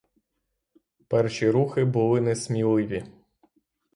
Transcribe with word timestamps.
Перші 1.07 1.49
рухи 1.49 1.85
були 1.85 2.21
несміливі. 2.21 3.05